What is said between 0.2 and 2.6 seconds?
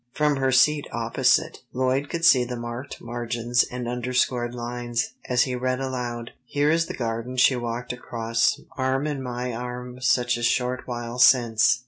her seat opposite, Lloyd could see the